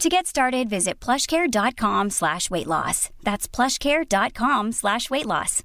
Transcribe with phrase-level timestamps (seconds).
[0.00, 3.10] To get started, visit plushcare.com slash weight loss.
[3.22, 5.62] That's plushcare.com slash weight loss.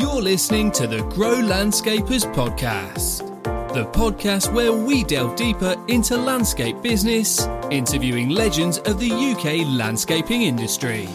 [0.00, 3.18] You're listening to the Grow Landscapers Podcast,
[3.74, 10.40] the podcast where we delve deeper into landscape business, interviewing legends of the UK landscaping
[10.44, 11.10] industry.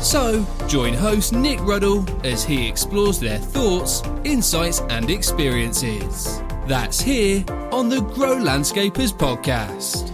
[0.00, 6.40] So, join host Nick Ruddle as he explores their thoughts, insights, and experiences.
[6.68, 10.10] That's here on the Grow Landscapers podcast.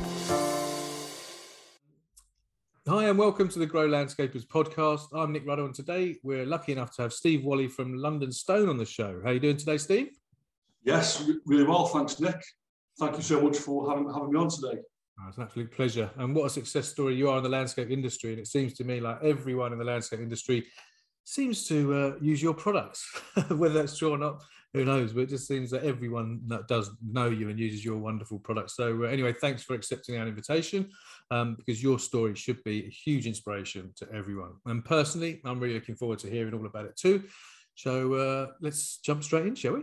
[2.87, 5.09] Hi, and welcome to the Grow Landscapers podcast.
[5.13, 8.69] I'm Nick Ruddle, and today we're lucky enough to have Steve Walley from London Stone
[8.69, 9.21] on the show.
[9.25, 10.11] How are you doing today, Steve?
[10.85, 11.87] Yes, really well.
[11.87, 12.41] Thanks, Nick.
[13.01, 14.79] Thank you so much for having, having me on today.
[15.19, 16.09] Oh, it's an absolute pleasure.
[16.19, 18.31] And what a success story you are in the landscape industry.
[18.31, 20.65] And it seems to me like everyone in the landscape industry
[21.25, 23.05] seems to uh, use your products,
[23.49, 24.41] whether that's true or not,
[24.75, 25.13] who knows?
[25.13, 28.73] But it just seems that everyone that does know you and uses your wonderful product.
[28.73, 30.91] So, uh, anyway, thanks for accepting our invitation
[31.31, 34.55] um, because your story should be a huge inspiration to everyone.
[34.67, 37.23] And personally, I'm really looking forward to hearing all about it too.
[37.77, 39.83] So, uh, let's jump straight in, shall we?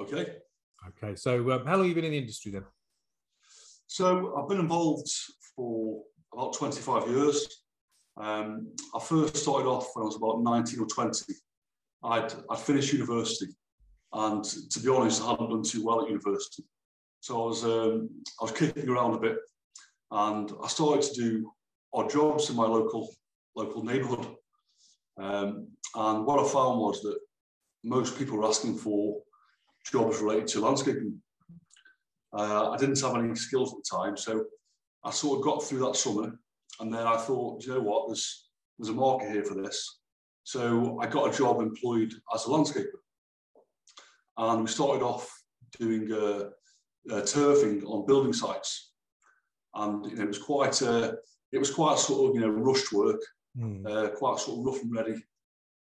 [0.00, 0.36] Okay.
[0.88, 1.14] Okay.
[1.16, 2.64] So, um, how long have you been in the industry then?
[3.86, 5.10] So, I've been involved
[5.54, 6.02] for
[6.32, 7.46] about 25 years.
[8.16, 11.34] Um, I first started off when I was about 19 or 20.
[12.04, 13.46] I'd, I'd finished university,
[14.14, 16.64] and to be honest, I hadn't done too well at university.
[17.20, 18.10] So I was um,
[18.40, 19.38] I was kicking around a bit,
[20.10, 21.52] and I started to do
[21.92, 23.12] odd jobs in my local
[23.56, 24.26] local neighbourhood.
[25.18, 27.18] Um, and what I found was that
[27.82, 29.20] most people were asking for
[29.90, 31.20] jobs related to landscaping.
[32.36, 34.44] Uh, I didn't have any skills at the time, so
[35.04, 36.38] I sort of got through that summer,
[36.80, 38.48] and then I thought, you know what, there's
[38.78, 40.00] there's a market here for this.
[40.44, 42.98] So I got a job employed as a landscaper,
[44.36, 45.30] and we started off
[45.78, 46.50] doing uh,
[47.10, 48.92] uh, turfing on building sites,
[49.74, 51.16] and you know, it was quite a
[51.52, 53.20] it was quite sort of you know rushed work,
[53.56, 53.86] mm.
[53.86, 55.14] uh, quite sort of rough and ready,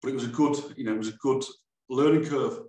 [0.02, 1.44] but it was a good you know it was a good
[1.90, 2.59] learning curve.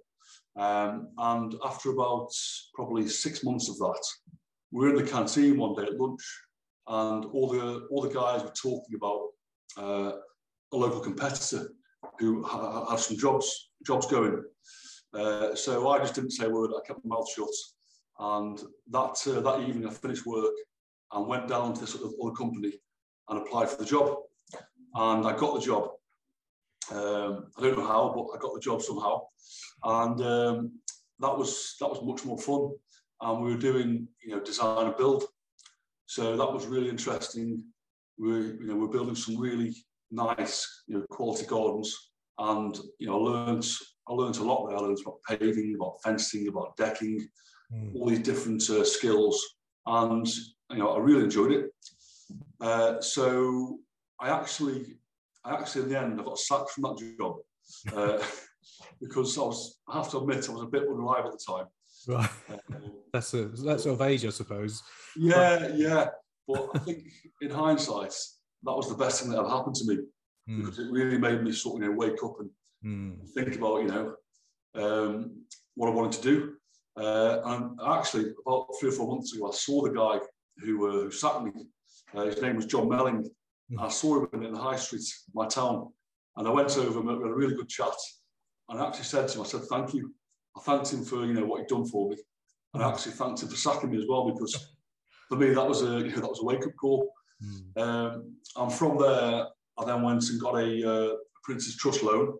[0.56, 2.31] Um, and after about
[2.75, 4.05] probably six months of that,
[4.72, 6.22] we were in the canteen one day at lunch,
[6.89, 9.28] and all the all the guys were talking about
[9.77, 10.12] uh,
[10.72, 11.71] a local competitor
[12.19, 14.43] who ha- had some jobs jobs going.
[15.15, 16.71] Uh, so I just didn't say a word.
[16.77, 17.49] I kept my mouth shut.
[18.19, 18.59] And
[18.91, 20.55] that uh, that evening, I finished work
[21.13, 22.73] and went down to this other company
[23.29, 24.17] and applied for the job.
[24.95, 25.91] And I got the job.
[26.91, 29.23] Um, I don't know how, but I got the job somehow.
[29.85, 30.73] And um,
[31.21, 32.71] that was that was much more fun.
[33.21, 35.25] And we were doing you know design and build.
[36.07, 37.63] So that was really interesting.
[38.19, 39.75] We were, you know we're building some really
[40.11, 43.66] nice you know quality gardens, and you know learned
[44.09, 44.77] I learned a lot there.
[44.77, 47.28] I learned about paving, about fencing, about decking,
[47.72, 47.95] mm.
[47.95, 49.43] all these different uh, skills,
[49.87, 50.27] and
[50.71, 51.71] you know I really enjoyed it.
[52.60, 53.78] Uh, so
[54.21, 54.99] I actually,
[55.45, 57.37] I actually in the end I got sacked from that job
[57.95, 58.22] uh,
[59.01, 59.78] because I was.
[59.89, 61.66] I have to admit I was a bit unreliable at the time.
[62.07, 62.31] Right.
[63.13, 64.83] that's a that sort of age, I suppose.
[65.16, 66.07] Yeah, yeah.
[66.47, 67.04] But I think
[67.43, 68.15] in hindsight,
[68.63, 69.99] that was the best thing that ever happened to me
[70.49, 70.65] mm.
[70.65, 72.51] because it really made me sort of you know wake up and
[72.84, 73.16] mm.
[73.34, 74.15] think about you know
[74.75, 75.42] um,
[75.75, 76.54] what I wanted to do.
[76.97, 80.19] Uh, and actually, about three or four months ago, I saw the guy
[80.59, 81.53] who, uh, who sacked me.
[82.13, 83.30] Uh, his name was John Melling,
[83.72, 83.84] Mm.
[83.84, 85.92] I saw him in the high street of my town,
[86.36, 87.95] and I went over and we had a really good chat.
[88.69, 90.15] And I actually said to him, I said, thank you.
[90.57, 92.16] I thanked him for you know what he'd done for me,
[92.75, 92.92] and I mm.
[92.92, 94.75] actually thanked him for sacking me as well because
[95.28, 97.10] for me that was a you know, that was a wake up call.
[97.42, 97.83] Mm.
[97.83, 99.47] Um, and from there,
[99.78, 102.36] I then went and got a, uh, Prince's Trust loan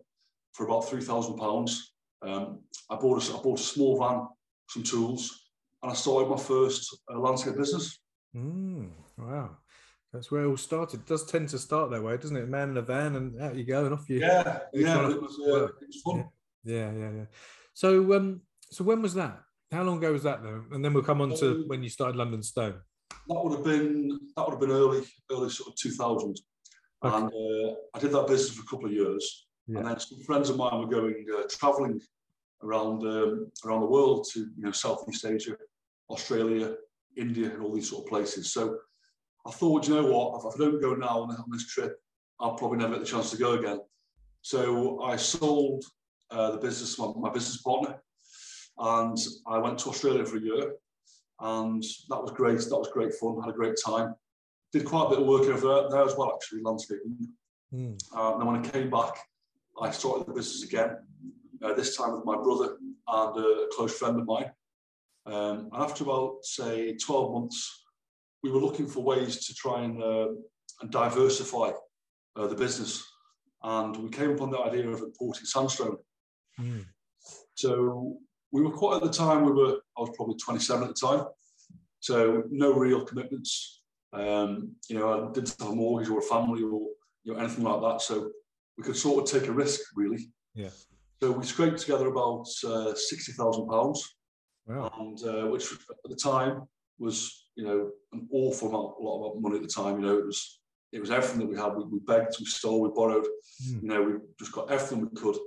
[0.53, 1.93] for about three thousand pounds.
[2.21, 2.59] Um,
[2.89, 4.27] I bought a, I bought a small van,
[4.69, 5.49] some tools,
[5.81, 7.99] and I started my first uh, landscape business.
[8.35, 9.57] Mm, wow.
[10.11, 11.01] That's where it all started.
[11.01, 12.49] It does tend to start that way, doesn't it?
[12.49, 14.19] Man in a van and out you go and off you.
[14.19, 16.27] Yeah, yeah, it was, uh, it was fun.
[16.63, 17.25] Yeah, yeah, yeah.
[17.75, 18.41] So, um,
[18.71, 19.39] so when was that?
[19.71, 20.63] How long ago was that though?
[20.71, 22.79] And then we'll come on to um, when you started London Stone.
[23.27, 26.39] That would have been that would have been early, early sort of two thousand.
[27.05, 27.15] Okay.
[27.15, 29.79] And uh, I did that business for a couple of years, yeah.
[29.79, 32.01] and then some friends of mine were going uh, travelling
[32.63, 35.55] around um, around the world to you know Southeast Asia,
[36.09, 36.75] Australia,
[37.15, 38.51] India, and all these sort of places.
[38.51, 38.77] So
[39.45, 41.97] I thought, you know what, if I don't go now on, this trip,
[42.39, 43.79] I'll probably never get the chance to go again.
[44.41, 45.83] So I sold
[46.31, 48.01] uh, the business, my, my business partner,
[48.77, 49.17] and
[49.47, 50.73] I went to Australia for a year,
[51.39, 52.59] and that was great.
[52.59, 53.39] That was great fun.
[53.41, 54.15] Had a great time.
[54.73, 57.17] Did quite a bit of work over there, there as well, actually, landscaping.
[57.73, 57.99] Mm.
[58.15, 59.15] Uh, and then when I came back,
[59.81, 60.97] I started the business again.
[61.63, 62.77] Uh, this time with my brother
[63.07, 64.51] and a close friend of mine.
[65.25, 67.83] Um, and after about say 12 months
[68.43, 70.29] we were looking for ways to try and, uh,
[70.81, 71.71] and diversify
[72.35, 73.05] uh, the business.
[73.63, 75.97] And we came upon the idea of importing sandstone.
[76.59, 76.85] Mm.
[77.55, 78.17] So
[78.51, 81.25] we were quite at the time, we were, I was probably 27 at the time.
[81.99, 83.81] So no real commitments.
[84.13, 86.87] Um, you know, I didn't have a mortgage or a family or
[87.23, 88.01] you know anything like that.
[88.01, 88.31] So
[88.79, 90.31] we could sort of take a risk, really.
[90.55, 90.69] Yeah.
[91.21, 94.15] So we scraped together about uh, sixty thousand pounds,
[94.65, 94.89] wow.
[94.99, 96.63] and uh, which at the time
[96.97, 99.99] was you know an awful amount, a lot of money at the time.
[99.99, 100.61] You know, it was
[100.93, 101.75] it was everything that we had.
[101.75, 103.27] We, we begged, we stole, we borrowed.
[103.67, 103.81] Mm.
[103.83, 105.37] You know, we just got everything we could,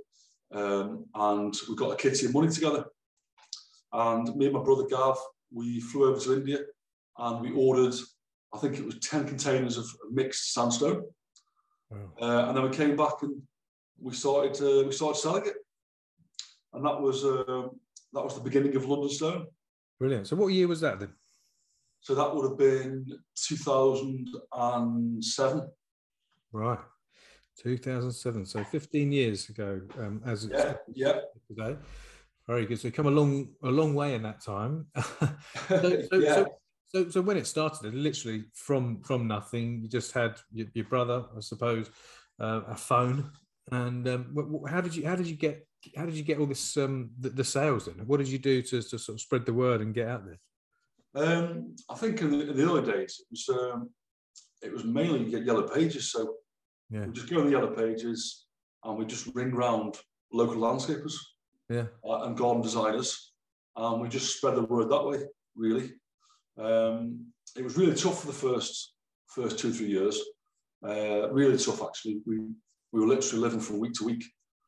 [0.53, 2.85] um, and we got a kitty of money together.
[3.91, 5.17] And me and my brother Gav,
[5.51, 6.59] we flew over to India,
[7.17, 7.95] and we ordered,
[8.53, 11.01] I think it was ten containers of mixed sandstone.
[11.93, 12.11] Wow.
[12.19, 13.41] Uh, and then we came back and
[13.99, 15.55] we started uh, we started selling it,
[16.73, 17.67] and that was uh,
[18.13, 19.47] that was the beginning of London Stone.
[19.99, 20.27] Brilliant.
[20.27, 21.13] So, what year was that then?
[22.03, 23.05] So that would have been
[23.47, 25.69] 2007.
[26.51, 26.79] Right.
[27.57, 28.45] 2007.
[28.45, 31.19] So 15 years ago, um, as yeah, yeah.
[31.47, 31.77] today.
[32.45, 32.81] Very good.
[32.81, 34.87] So come a long, a long way in that time.
[35.69, 36.35] so, so, yeah.
[36.35, 36.45] so,
[36.93, 41.25] so, so, when it started, literally from from nothing, you just had your, your brother,
[41.35, 41.89] I suppose,
[42.39, 43.31] uh, a phone,
[43.71, 45.67] and um, how did you how did you get
[45.97, 47.95] how did you get all this um, the, the sales in?
[48.05, 50.39] What did you do to, to sort of spread the word and get out there?
[51.15, 53.89] Um, I think in the, in the, early days it was um,
[54.61, 56.11] it was mainly yellow pages.
[56.11, 56.35] So
[56.89, 57.05] yeah.
[57.05, 58.45] we just go on the yellow pages
[58.83, 59.97] and we just ring round
[60.31, 61.13] local landscapers
[61.69, 61.85] yeah.
[62.07, 63.33] uh, and garden designers,
[63.75, 65.23] and we just spread the word that way.
[65.55, 65.91] Really,
[66.57, 68.93] um, it was really tough for the first
[69.27, 70.19] first two three years.
[70.85, 72.21] Uh, really tough actually.
[72.25, 72.39] We
[72.91, 74.23] we were literally living from week to week.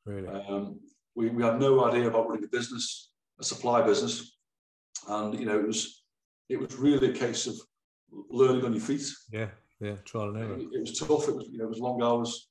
[0.06, 0.80] Really, um,
[1.16, 4.38] we we had no idea about running a business, a supply business,
[5.08, 6.04] and you know it was
[6.50, 7.56] it was really a case of
[8.30, 9.04] learning on your feet.
[9.32, 9.50] Yeah,
[9.80, 10.58] yeah, trial and error.
[10.58, 11.28] It, it was tough.
[11.28, 12.50] It was you know it was long hours,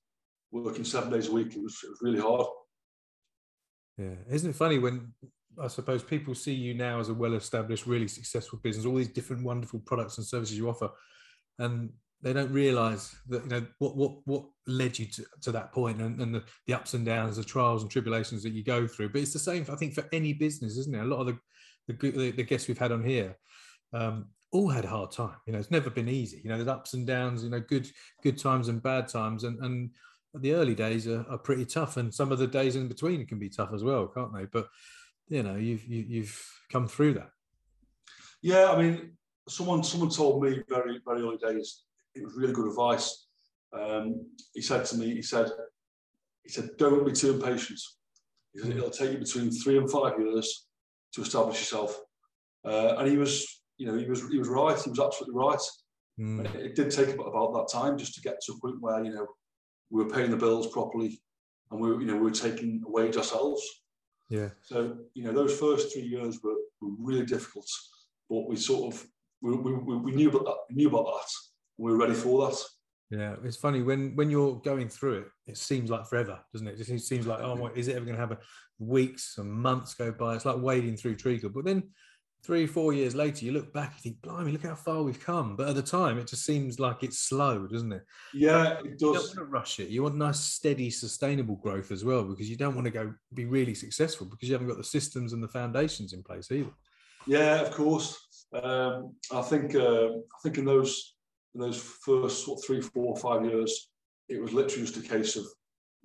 [0.53, 1.55] working seven days a week.
[1.57, 2.47] It was it was really hard.
[3.99, 5.13] Yeah, isn't it funny when
[5.63, 9.45] I suppose people see you now as a well-established, really successful business, all these different
[9.45, 10.91] wonderful products and services you offer,
[11.59, 11.91] and
[12.23, 16.01] they don't realise that you know what what what led you to, to that point
[16.01, 19.11] and, and the, the ups and downs, the trials and tribulations that you go through.
[19.11, 21.01] But it's the same, I think, for any business, isn't it?
[21.01, 21.39] A lot of the
[21.87, 23.37] the, the guests we've had on here
[23.93, 25.37] um, all had a hard time.
[25.47, 26.41] You know, it's never been easy.
[26.43, 27.45] You know, there's ups and downs.
[27.45, 27.89] You know, good
[28.23, 29.91] good times and bad times, and and
[30.35, 33.39] the early days are, are pretty tough, and some of the days in between can
[33.39, 34.47] be tough as well, can't they?
[34.47, 34.69] But
[35.29, 36.41] you know, you've you, have you have
[36.71, 37.31] come through that.
[38.43, 39.17] Yeah, I mean,
[39.49, 41.85] someone someone told me very very early days.
[42.15, 43.27] It was really good advice.
[43.73, 45.51] Um, he said to me, he said,
[46.45, 47.81] he said, don't be too impatient.
[48.53, 50.69] He said, it'll take you between three and five years
[51.15, 52.01] to establish yourself.
[52.65, 54.79] Uh, and he was you know, he was he was right.
[54.79, 55.59] He was absolutely right.
[56.19, 56.45] Mm.
[56.45, 59.13] It, it, did take about that time just to get to a point where you
[59.13, 59.27] know
[59.91, 61.21] we were paying the bills properly,
[61.71, 63.63] and we were, you know we were taking a wage ourselves.
[64.29, 64.49] Yeah.
[64.63, 67.69] So you know those first three years were, were really difficult,
[68.29, 69.07] but we sort of
[69.43, 70.57] we, we, we knew about that.
[70.71, 71.31] We knew about that.
[71.77, 72.59] We were ready for that.
[73.11, 76.81] Yeah, it's funny when when you're going through it, it seems like forever, doesn't it?
[76.81, 78.39] It just seems like oh, is it ever going to happen?
[78.79, 80.35] Weeks and months go by.
[80.35, 81.51] It's like wading through treacle.
[81.51, 81.91] But then
[82.45, 85.57] three, four years later, you look back, you think, blimey, look how far we've come.
[85.57, 88.05] But at the time, it just seems like it's slow, doesn't it?
[88.35, 89.01] Yeah, it does.
[89.01, 89.89] You don't want to rush it.
[89.89, 93.47] You want nice, steady, sustainable growth as well, because you don't want to go be
[93.47, 96.73] really successful because you haven't got the systems and the foundations in place either.
[97.27, 98.19] Yeah, of course.
[98.53, 101.15] Um, I think uh, I think in those
[101.55, 103.91] in those first what, three, four, five years,
[104.29, 105.45] it was literally just a case of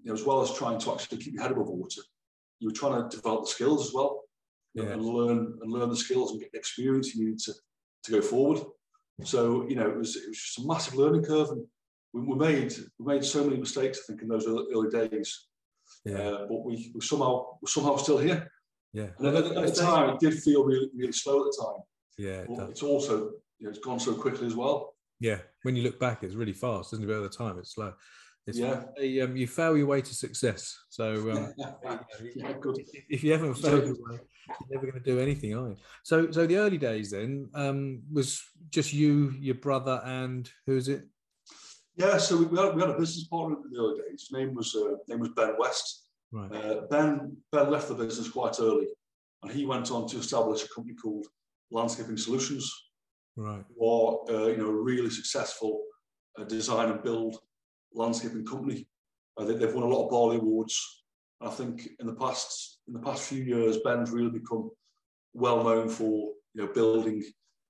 [0.03, 2.01] you know, as well as trying to actually keep your head above water,
[2.59, 4.21] you were trying to develop the skills as well,
[4.75, 4.83] Yeah.
[4.93, 7.53] and learn and learn the skills and get the experience you need to
[8.03, 8.59] to go forward.
[9.23, 11.65] So you know, it was it was just a massive learning curve, and
[12.13, 13.99] we, we made we made so many mistakes.
[13.99, 15.47] I think in those early, early days,
[16.07, 18.49] uh, but we, we somehow we're somehow still here.
[18.93, 19.07] yeah.
[19.17, 21.81] And at, at the time, it did feel really really slow at the time.
[22.17, 22.69] yeah, it But does.
[22.69, 24.95] it's also you know, it's gone so quickly as well.
[25.19, 25.39] yeah.
[25.63, 27.07] When you look back, it's really fast, isn't it?
[27.07, 27.91] But at the time, it's slow.
[28.49, 28.83] It's Yeah.
[28.99, 30.75] a, um, you fail your way to success.
[30.89, 31.53] So um,
[32.35, 32.79] yeah, good.
[33.09, 35.77] if- you haven't failed your way, you're never going to do anything, are you?
[36.03, 38.41] So, so the early days then um, was
[38.71, 41.03] just you, your brother, and who's it?
[41.95, 44.21] Yeah, so we, we, had, we had a business partner in the early days.
[44.27, 46.07] His name was uh, name was Ben West.
[46.31, 46.51] Right.
[46.53, 48.87] Uh, ben Ben left the business quite early,
[49.43, 51.27] and he went on to establish a company called
[51.71, 52.65] Landscaping Solutions,
[53.35, 53.63] Right.
[53.77, 55.83] or uh, you know, really successful
[56.39, 57.37] uh, design and build
[57.93, 58.87] landscaping company.
[59.37, 61.03] Uh, they, they've won a lot of BALI Awards.
[61.41, 64.69] I think in the past in the past few years, Ben's really become
[65.33, 67.23] well known for you know building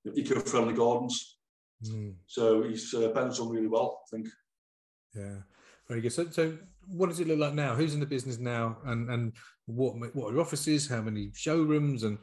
[0.03, 1.37] you know, eco-friendly gardens.
[1.85, 4.27] Mm, So he's uh, Ben's done really well, I think.
[5.15, 5.35] yeah.
[5.87, 6.13] Very good.
[6.13, 6.57] So, so
[6.87, 7.73] what does it look like now?
[7.75, 9.33] Who's in the business now, and and
[9.65, 10.87] what what are your offices?
[10.87, 12.17] How many showrooms, and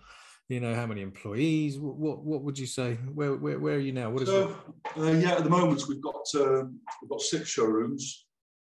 [0.48, 1.78] you know how many employees?
[1.78, 2.94] What what, what would you say?
[3.12, 4.10] Where, where where are you now?
[4.10, 4.56] What is So
[4.96, 8.26] uh, yeah, at the moment we've got um, we've got six showrooms,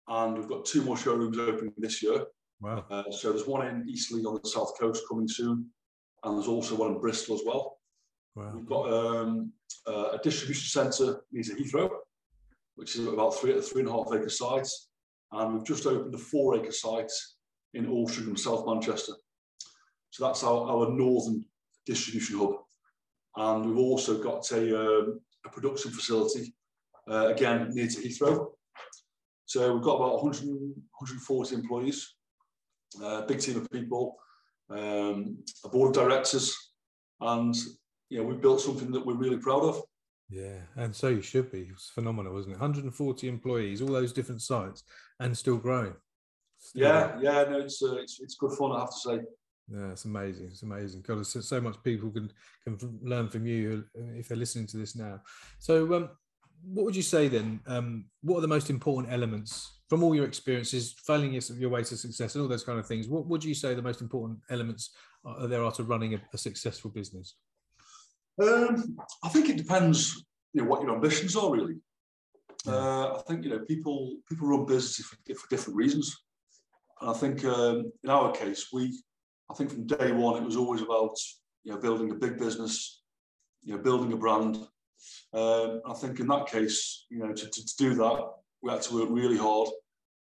[0.08, 2.26] and we've got two more showrooms opening this year.
[2.62, 2.86] Wow.
[2.90, 5.70] Uh, so there's one in Eastleigh on the south coast coming soon,
[6.24, 7.80] and there's also one in Bristol as well.
[8.36, 8.54] Wow.
[8.56, 9.52] We've got um,
[9.86, 11.90] uh, a distribution centre near Heathrow,
[12.76, 14.70] which is about three three and a half acre site,
[15.34, 17.12] and we've just opened a four acre site
[17.74, 19.14] in Altrincham, South Manchester.
[20.12, 21.44] So that's our, our northern
[21.88, 22.56] distribution hub,
[23.38, 26.54] and we've also got a, um, a production facility
[27.10, 28.48] uh, again near to Heathrow.
[29.46, 32.14] So we've got about 100, 140 employees,
[33.02, 34.18] a big team of people,
[34.70, 36.56] um, a board of directors,
[37.22, 37.56] and
[38.10, 39.82] you know, we built something that we're really proud of.
[40.30, 41.70] Yeah, and so you should be.
[41.72, 42.60] It's phenomenal, isn't it?
[42.60, 44.84] 140 employees, all those different sites,
[45.22, 45.94] and still growing.
[46.60, 47.24] Still Yeah, growing.
[47.24, 49.20] yeah, no, it's uh, it's, it's good fun, I have to say.
[49.70, 50.48] Yeah, it's amazing.
[50.48, 51.02] It's amazing.
[51.02, 52.32] God, so- so much people can
[52.64, 53.84] can learn from you
[54.16, 55.22] if they're listening to this now.
[55.60, 56.10] So, um,
[56.64, 57.60] what would you say then?
[57.68, 61.84] Um, what are the most important elements from all your experiences, failing your, your way
[61.84, 63.08] to success, and all those kind of things?
[63.08, 64.92] What would you say the most important elements
[65.26, 67.36] are, there are to running a, a successful business?
[68.42, 71.76] Um, I think it depends, you know, what your ambitions are really.
[72.66, 76.16] Uh, I think you know people people run businesses for, for different reasons,
[77.00, 79.00] and I think um, in our case, we
[79.50, 81.16] I think from day one it was always about
[81.64, 83.02] you know building a big business,
[83.64, 84.58] you know building a brand.
[85.34, 88.28] Um, I think in that case, you know, to, to, to do that,
[88.62, 89.70] we had to work really hard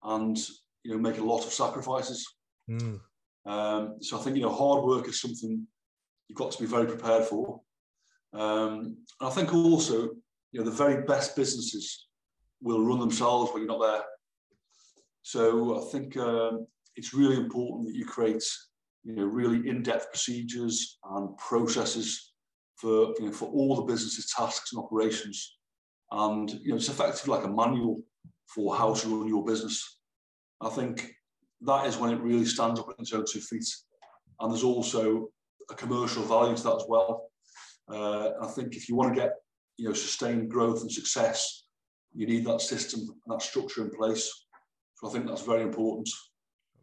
[0.02, 0.37] and
[0.83, 2.26] you know make a lot of sacrifices.
[2.71, 3.00] Mm,
[3.47, 5.66] Um, so I think you know hard work is something
[6.28, 7.61] you've got to be very prepared for.
[8.33, 10.11] Um, and I think also
[10.52, 12.09] you know the very best businesses
[12.61, 14.04] will run themselves when you're not there.
[15.23, 16.66] So I think um,
[16.97, 18.45] it's really important that you create
[19.04, 22.32] you know really in-depth procedures and processes
[22.76, 25.56] for you know for all the business's tasks and operations.
[26.11, 28.02] And you know it's effectively like a manual
[28.54, 29.99] for how to run your business.
[30.61, 31.12] I think
[31.62, 33.66] that is when it really stands up on its own two feet.
[34.40, 35.28] And there's also
[35.70, 37.30] a commercial value to that as well.
[37.90, 39.32] Uh, I think if you want to get
[39.76, 41.64] you know sustained growth and success,
[42.14, 44.30] you need that system and that structure in place.
[44.96, 46.08] So I think that's very important.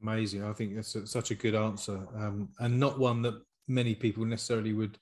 [0.02, 0.44] Amazing.
[0.44, 4.26] I think that's a, such a good answer, um, and not one that many people
[4.26, 4.98] necessarily would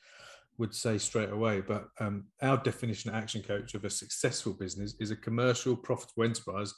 [0.58, 1.62] would say straight away.
[1.62, 6.74] But um, our definition of ActionCOACH of a successful business is a commercial, profitable enterprise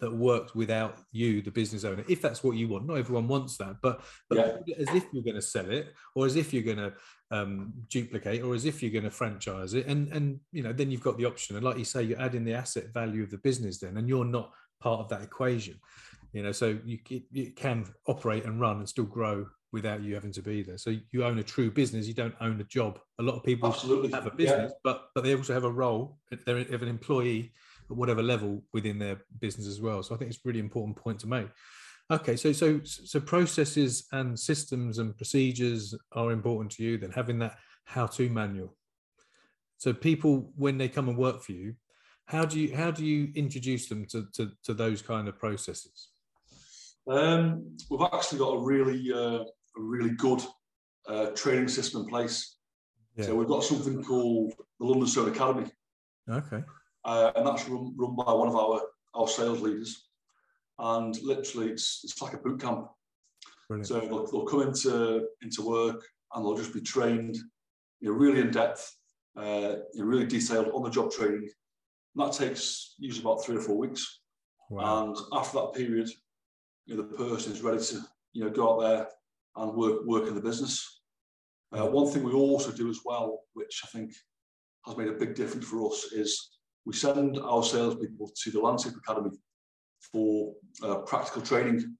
[0.00, 2.86] that works without you, the business owner, if that's what you want.
[2.86, 4.74] Not everyone wants that, but, but Yeah.
[4.76, 6.92] as if you're going to sell it, or as if you're going to
[7.30, 10.90] um, duplicate, or as if you're going to franchise it, and and you know then
[10.90, 11.56] you've got the option.
[11.56, 14.24] And like you say, you're adding the asset value of the business then, and you're
[14.24, 15.80] not part of that equation.
[16.34, 20.32] You know, so you it, can operate and run and still grow without you having
[20.32, 20.78] to be there.
[20.78, 22.08] So you own a true business.
[22.08, 22.98] You don't own a job.
[23.20, 24.10] A lot of people Absolutely.
[24.10, 24.36] have a Yeah.
[24.36, 26.18] business, but but they also have a role.
[26.44, 27.52] They're of an employee
[27.88, 30.02] at whatever level within their business as well.
[30.02, 31.48] So I think it's a really important point to make.
[32.10, 36.98] Okay, so so so processes and systems and procedures are important to you.
[36.98, 38.76] Then having that how-to manual.
[39.78, 41.74] So people, when they come and work for you,
[42.26, 46.08] how do you how do you introduce them to to, to those kind of processes?
[47.06, 49.44] Um, we've actually got a really uh,
[49.76, 50.42] a really good
[51.08, 52.56] uh, training system in place.
[53.16, 53.26] Yeah.
[53.26, 55.70] So we've got something called the London Stone Academy.
[56.28, 56.62] Okay.
[57.04, 58.80] Uh, and that's run, run by one of our,
[59.14, 60.08] our sales leaders.
[60.78, 62.88] And literally, it's, it's like a boot camp.
[63.68, 63.86] Brilliant.
[63.86, 66.02] So they'll, they'll come into, into work
[66.34, 67.36] and they'll just be trained
[68.00, 68.96] you know, really in depth,
[69.36, 71.48] uh, you know, really detailed on the job training.
[72.16, 74.20] And that takes usually about three or four weeks.
[74.70, 75.04] Wow.
[75.04, 76.08] And after that period,
[76.86, 78.00] you know, the person is ready to
[78.32, 79.08] you know go out there
[79.56, 81.00] and work work in the business.
[81.72, 84.12] Uh, one thing we also do as well, which I think
[84.86, 86.50] has made a big difference for us, is
[86.84, 89.30] we send our salespeople to the Landscape Academy
[90.12, 91.96] for uh, practical training.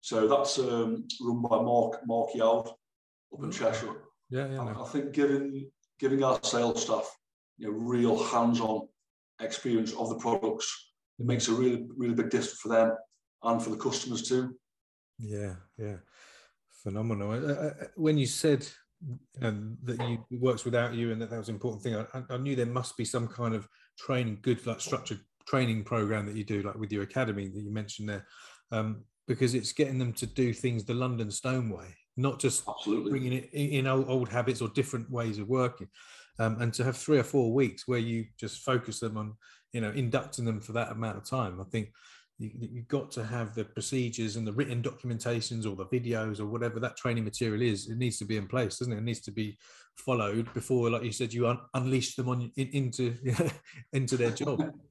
[0.00, 4.02] So that's um, run by Mark Mark Yowd up in Cheshire.
[4.30, 4.64] Yeah, yeah.
[4.64, 4.84] No.
[4.84, 7.10] I think giving giving our sales staff
[7.58, 8.88] you know real hands-on
[9.40, 12.92] experience of the products it makes a really really big difference for them
[13.44, 14.56] and for the customers too.
[15.18, 15.96] Yeah, yeah,
[16.82, 17.32] phenomenal.
[17.32, 18.66] Uh, uh, uh when you said
[19.42, 22.36] um, that you works without you and that that was an important thing, I, I,
[22.38, 26.44] knew there must be some kind of training, good like structured training program that you
[26.44, 28.26] do, like with your academy that you mentioned there,
[28.72, 31.86] um, because it's getting them to do things the London Stone way,
[32.16, 33.10] not just Absolutely.
[33.10, 35.88] bringing it in old, old habits or different ways of working.
[36.38, 39.34] Um, and to have three or four weeks where you just focus them on,
[39.72, 41.92] you know, inducting them for that amount of time, I think
[42.38, 46.46] you, you've got to have the procedures and the written documentations or the videos or
[46.46, 47.88] whatever that training material is.
[47.88, 48.98] It needs to be in place, doesn't it?
[48.98, 49.56] It needs to be
[49.96, 53.14] followed before, like you said, you un- unleash them on in, into
[53.92, 54.72] into their job.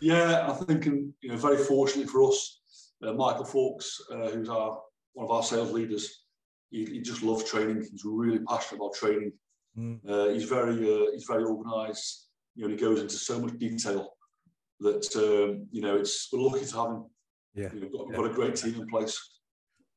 [0.00, 2.60] Yeah, I think, you know, very fortunately for us,
[3.02, 4.78] uh, Michael Fawkes, uh, who's our
[5.14, 6.24] one of our sales leaders,
[6.70, 7.86] he, he, just loves training.
[7.90, 9.32] He's really passionate about training.
[9.78, 9.98] Mm.
[10.06, 12.28] Uh, he's very uh, he's very organised.
[12.54, 14.10] You know, he goes into so much detail
[14.82, 17.04] that um, you know it's we're lucky to have him.
[17.54, 19.18] Yeah, got, got a great team in place.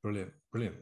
[0.04, 0.75] Brilliant, brilliant,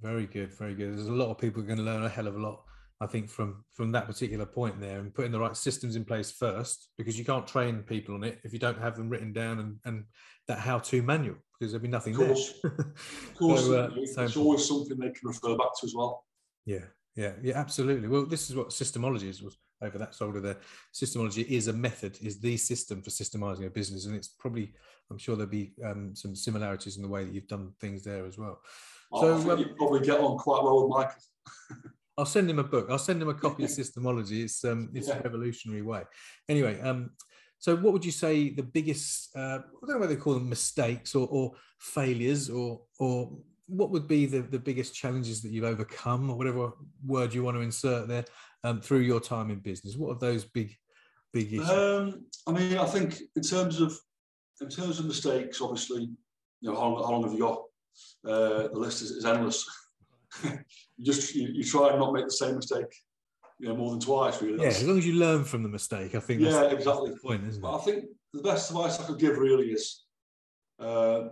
[0.00, 0.96] very good, very good.
[0.96, 2.62] There's a lot of people going to learn a hell of a lot.
[3.00, 6.30] I think from from that particular point there, and putting the right systems in place
[6.30, 9.58] first, because you can't train people on it if you don't have them written down
[9.58, 10.04] and and
[10.46, 12.54] that how-to manual, because there'll be nothing of course.
[12.62, 12.72] there.
[12.72, 16.24] of course, so, uh, it's always something they can refer back to as well.
[16.64, 16.84] Yeah,
[17.16, 18.08] yeah, yeah, absolutely.
[18.08, 20.56] Well, this is what systemology is was over that shoulder there.
[20.94, 24.72] Systemology is a method, is the system for systemizing a business, and it's probably,
[25.10, 28.26] I'm sure there'll be um, some similarities in the way that you've done things there
[28.26, 28.60] as well.
[29.12, 31.90] Oh, so um, you probably get on quite well with Michael.
[32.18, 32.88] I'll send him a book.
[32.90, 34.44] I'll send him a copy of Systemology.
[34.44, 35.18] It's um, it's yeah.
[35.18, 36.02] a revolutionary way.
[36.48, 37.10] Anyway, um,
[37.58, 39.34] so what would you say the biggest?
[39.34, 43.30] Uh, I don't know whether they call them mistakes or, or failures or or
[43.66, 46.72] what would be the, the biggest challenges that you've overcome or whatever
[47.06, 48.24] word you want to insert there
[48.64, 49.96] um, through your time in business?
[49.96, 50.76] What are those big,
[51.32, 51.70] big issues?
[51.70, 53.98] Um, I mean, I think in terms of
[54.60, 56.02] in terms of mistakes, obviously,
[56.60, 57.62] you know, how long, how long have you got?
[58.26, 59.66] Uh, the list is, is endless.
[60.44, 62.86] you just you, you, try and not make the same mistake,
[63.58, 64.40] you know, more than twice.
[64.40, 66.40] Really, yeah, as long as you learn from the mistake, I think.
[66.40, 67.10] yeah, exactly.
[67.10, 67.68] the point, isn't it?
[67.68, 70.04] I think the best advice I could give really is,
[70.78, 71.24] uh,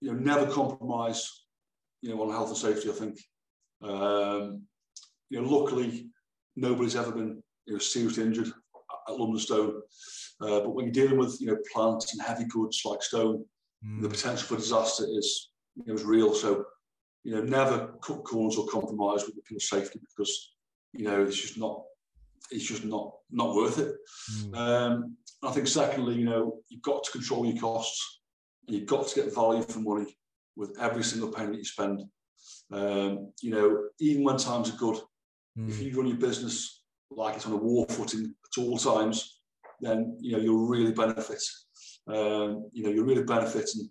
[0.00, 1.44] you know, never compromise,
[2.02, 2.90] you know, on health and safety.
[2.90, 3.18] I think,
[3.82, 4.62] um,
[5.30, 6.10] you know, luckily
[6.56, 8.48] nobody's ever been you know, seriously injured
[9.08, 9.82] at London Stone.
[10.40, 13.44] Uh, but when you're dealing with you know plants and heavy goods like stone,
[13.84, 14.02] mm.
[14.02, 16.34] the potential for disaster is you know, is real.
[16.34, 16.64] So
[17.24, 20.54] you know, never cut corners or compromise with the people's safety because
[20.92, 21.82] you know it's just not
[22.50, 23.94] it's just not not worth it.
[24.32, 24.56] Mm.
[24.56, 28.20] Um, I think secondly, you know, you've got to control your costs.
[28.66, 30.16] And You've got to get value for money
[30.56, 32.02] with every single penny that you spend.
[32.72, 34.98] Um, you know, even when times are good,
[35.58, 35.68] Mm.
[35.68, 39.40] If you run your business like it's on a war footing at all times,
[39.80, 41.42] then you know you'll really benefit.
[42.08, 43.88] Um, you know you'll really benefit, and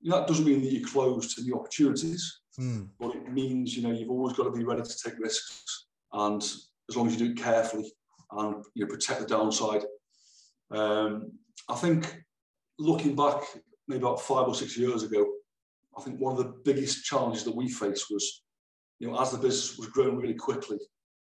[0.00, 2.88] you know, that doesn't mean that you're closed to new opportunities, mm.
[2.98, 6.42] but it means you know you've always got to be ready to take risks, and
[6.42, 7.92] as long as you do it carefully
[8.32, 9.84] and you know protect the downside.
[10.70, 11.32] Um,
[11.68, 12.22] I think
[12.78, 13.40] looking back,
[13.88, 15.26] maybe about five or six years ago,
[15.96, 18.42] I think one of the biggest challenges that we faced was,
[18.98, 20.78] you know, as the business was growing really quickly,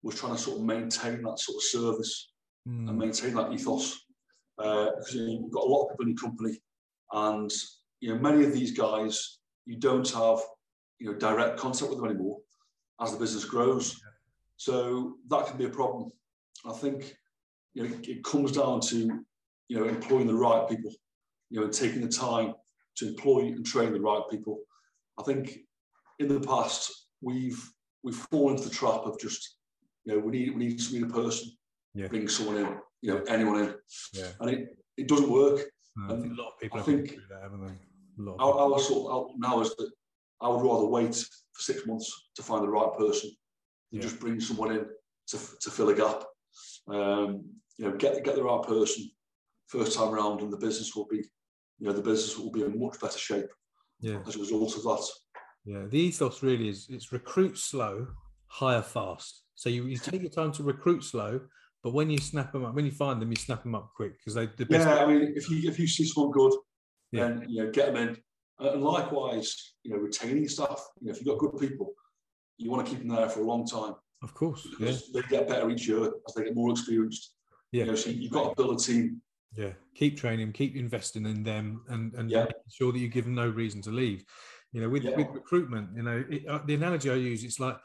[0.03, 2.31] was trying to sort of maintain that sort of service
[2.67, 2.89] mm.
[2.89, 3.99] and maintain that ethos.
[4.59, 6.59] Uh, because you know, you've got a lot of people in your company,
[7.13, 7.51] and
[7.99, 10.39] you know many of these guys you don't have
[10.99, 12.37] you know direct contact with them anymore
[13.01, 13.93] as the business grows.
[13.93, 14.11] Yeah.
[14.57, 16.11] So that can be a problem.
[16.65, 17.15] I think
[17.73, 19.23] you know it, it comes down to
[19.67, 20.91] you know employing the right people,
[21.49, 22.55] you know, and taking the time
[22.97, 24.59] to employ and train the right people.
[25.19, 25.59] I think
[26.19, 27.61] in the past we've
[28.03, 29.56] we've fallen into the trap of just
[30.07, 31.51] you know, we need we need to meet a person,
[31.93, 32.07] Yeah.
[32.07, 32.67] bring someone in,
[33.01, 33.75] you know, anyone in,
[34.13, 34.31] Yeah.
[34.39, 35.59] and it, it doesn't work.
[36.09, 37.73] I think a lot of people I think- that, haven't they?
[38.19, 39.91] A lot Our, our sort of now is that
[40.41, 41.13] I would rather wait
[41.53, 43.29] for six months to find the right person
[43.91, 44.07] than Yeah.
[44.07, 44.85] just bring someone in
[45.31, 46.23] to, to fill a gap.
[46.87, 47.43] Um,
[47.77, 49.09] you know, get get the right person
[49.67, 51.17] first time around, and the business will be,
[51.79, 53.49] you know, the business will be in much better shape
[53.99, 54.19] yeah.
[54.25, 55.05] as a result of that.
[55.65, 58.07] Yeah, the ethos really is it's recruit slow,
[58.47, 59.43] hire fast.
[59.57, 61.41] So you, you take your time to recruit slow,
[61.83, 64.13] but when you snap them up, when you find them, you snap them up quick
[64.19, 64.87] because they the best.
[64.87, 66.53] Yeah, I mean, if you if you see someone good,
[67.11, 67.29] Yeah.
[67.29, 68.17] then you know get them in.
[68.59, 70.87] And likewise, you know, retaining stuff.
[71.01, 71.93] You know, if you've got good people,
[72.57, 75.21] you want to keep them there for a long time Of course, yeah, because they
[75.23, 77.33] get better each year as they get more experienced.
[77.71, 79.21] yeah, You know, so you've got to build a team.
[79.55, 79.73] yeah.
[79.95, 82.45] Keep training, keep investing in them, and and Yeah.
[82.69, 84.23] sure that you give them no reason to leave.
[84.71, 85.17] You know, with, Yeah.
[85.17, 87.77] with recruitment, you know, it, uh, the analogy I use, it's like,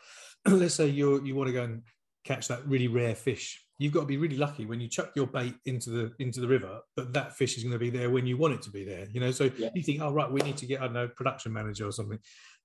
[0.46, 1.83] let's say you you want to go and
[2.24, 3.64] catch that really rare fish.
[3.78, 6.48] You've got to be really lucky when you chuck your bait into the into the
[6.48, 8.85] river that that fish is going to be there when you want it to be
[8.85, 9.07] there.
[9.12, 9.70] You know, so Yeah.
[9.74, 12.18] you think, oh right, we need to get I don't know production manager or something.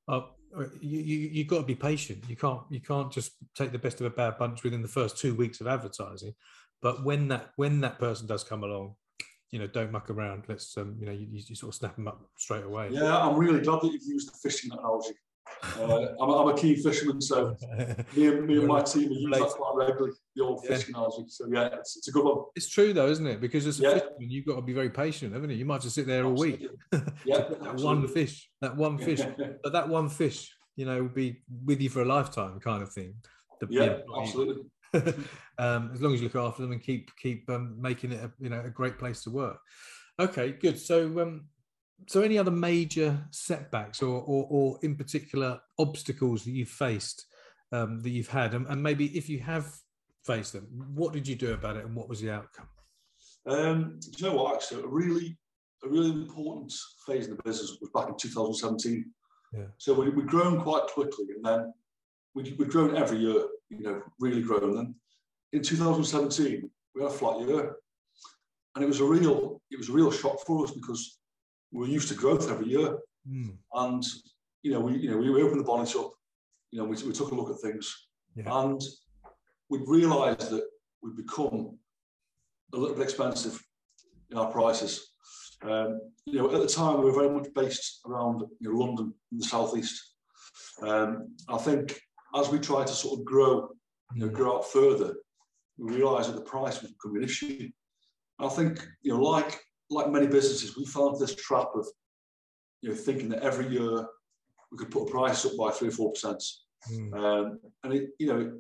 [0.08, 0.22] Uh,
[0.80, 2.24] you you you've got to be patient.
[2.28, 5.18] You can't you can't just take the best of a bad bunch within the first
[5.18, 6.34] two weeks of advertising.
[6.82, 8.96] But when that when that person does come along,
[9.52, 10.44] you know, don't muck around.
[10.48, 12.90] Let's um, you know, you, you sort of snap them up straight away.
[12.92, 15.16] Yeah, I'm really glad that you've used the fishing analogy.
[15.64, 17.56] Uh, I'm, a, I'm a keen fisherman, so
[18.16, 20.76] me and, me and my team have used that quite regularly, the old Yeah.
[20.78, 21.26] fishing analogy.
[21.30, 22.46] So yeah, it's, it's a good one.
[22.56, 23.42] It's true though, isn't it?
[23.42, 23.94] Because as a Yeah.
[23.94, 25.56] fisherman, you've got to be very patient, haven't you?
[25.58, 26.68] You might to sit there all week.
[27.26, 29.22] Yeah, that one fish, that one fish,
[29.64, 32.92] but that one fish, you know, will be with you for a lifetime, kind of
[32.94, 33.16] thing.
[33.60, 34.64] The- yeah, absolutely.
[35.58, 38.32] um, as long as you look after them and keep keep um, making it a
[38.40, 39.58] you know a great place to work.
[40.20, 40.80] Okay, good.
[40.80, 41.46] So um,
[42.06, 47.26] so any other major setbacks or or, or in particular obstacles that you've faced
[47.72, 49.74] um, that you've had, and, and maybe if you have
[50.26, 52.68] faced them, what did you do about it, and what was the outcome?
[53.48, 54.56] Um, do you know what?
[54.56, 55.38] Actually, a really,
[55.84, 56.74] a really important
[57.06, 59.06] phase in the business was back in 2017.
[59.54, 59.64] Yeah.
[59.78, 61.74] So we, we'd grown quite quickly, and then
[62.36, 63.44] we'd, we'd grown every year.
[63.70, 64.76] You know, really grown.
[64.76, 64.96] Then
[65.54, 67.76] in 2017, we had a flat year,
[68.76, 71.20] and it was a real, it was a real shock for us because
[71.72, 74.04] we were used to growth every year, Hmm, and
[74.64, 76.12] you know, we, you know, we opened the bonnet up.
[76.72, 78.46] You know, we, we took a look at things, Yeah.
[78.62, 78.82] and
[79.70, 80.66] we'd realised that
[81.02, 81.78] we'd become
[82.74, 83.62] a little bit expensive
[84.32, 85.12] in our prices.
[85.62, 89.14] Um, you know, at the time we were very much based around you know, London
[89.32, 90.14] in the southeast.
[90.82, 92.00] Um, I think
[92.36, 93.70] as we tried to sort of grow,
[94.14, 95.16] you know, grow out further,
[95.78, 97.70] we realised that the price was becoming an issue.
[98.40, 101.88] I think you know, like like many businesses, we fell into this trap of
[102.82, 104.06] you know thinking that every year
[104.72, 106.44] we could put a price up by three or four percent,
[106.88, 108.60] hmm, um, and it you know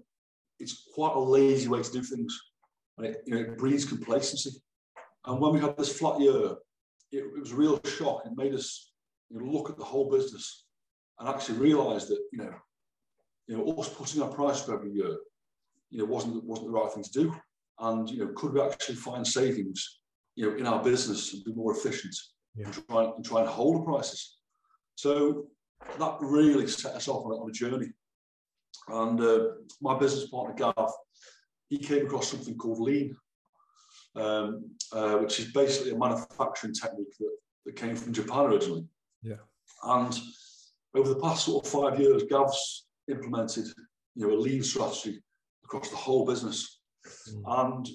[0.59, 2.39] it's quite a lazy way to do things.
[2.97, 4.59] And it, you know, it breeds complacency.
[5.25, 6.55] And when we had this flat year,
[7.11, 8.23] it, it was a real shock.
[8.25, 8.91] It made us
[9.29, 10.65] you know, look at the whole business
[11.19, 12.53] and actually realise that you know,
[13.47, 15.17] you know, us putting our price up every year,
[15.89, 17.35] you know, wasn't wasn't the right thing to do.
[17.79, 19.99] And you know, could we actually find savings,
[20.37, 22.15] you know, in our business and be more efficient
[22.55, 22.65] Yeah.
[22.67, 24.37] and try and try and hold the prices?
[24.95, 25.47] So
[25.99, 27.89] that really set us off on a, on a journey.
[28.87, 29.39] And uh,
[29.81, 30.91] my business partner, Gav,
[31.69, 33.15] he came across something called lean,
[34.15, 38.85] um, uh, which is basically a manufacturing technique that, that came from Japan originally.
[39.23, 39.41] Yeah.
[39.83, 40.17] And
[40.95, 43.65] over the past sort of five years, Gav's implemented,
[44.15, 45.21] you know, a lean strategy
[45.65, 46.59] across the whole business,
[47.29, 47.43] Mm.
[47.63, 47.87] and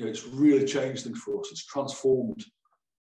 [0.00, 1.48] you know, it's really changed things for us.
[1.50, 2.42] It's transformed,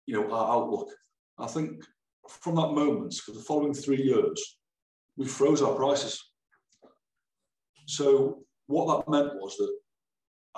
[0.08, 0.90] you know, our outlook.
[1.38, 1.84] I think
[2.28, 4.58] from that moment, for the following three years,
[5.16, 6.20] we froze our prices.
[7.86, 9.78] So what that meant was that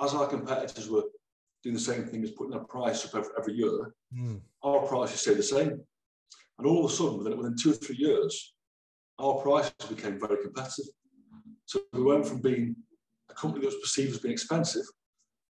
[0.02, 1.04] as our competitors were
[1.62, 5.20] doing the same thing as putting their price up every, every year, hmm, our prices
[5.20, 5.82] stayed the same.
[6.58, 8.56] And all of a sudden, within, within two or three years,
[9.20, 10.86] our prices became very competitive.
[11.66, 12.78] So we went from being
[13.30, 14.86] a company that was perceived as being expensive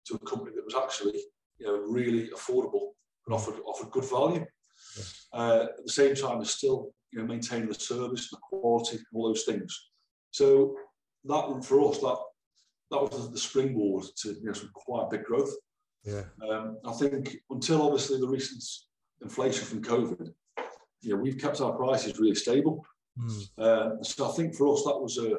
[0.08, 1.20] to a company that was actually,
[1.58, 2.90] you know, really affordable
[3.26, 4.46] and offered offered good value.
[5.34, 8.98] Uh, at the same time, as still, you know, maintaining the service and the quality
[8.98, 9.90] and all those things.
[10.32, 10.76] So
[11.26, 12.18] that for us, that
[12.92, 15.54] that was the springboard to you know some quite big growth.
[16.04, 18.64] yeah, Um, I think until obviously the recent
[19.22, 20.34] inflation from COVID,
[21.02, 22.84] you know, we've kept our prices really stable.
[23.18, 25.36] hmm, Uh, so I think for us that was a,